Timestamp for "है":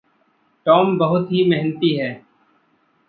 1.95-2.25